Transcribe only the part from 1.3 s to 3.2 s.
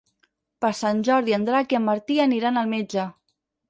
en Drac i en Martí aniran al metge.